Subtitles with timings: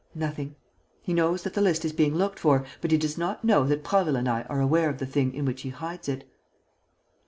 [0.15, 0.55] "Nothing.
[1.03, 3.83] He knows that the list is being looked for, but he does not know that
[3.83, 6.27] Prasville and I are aware of the thing in which he hides it."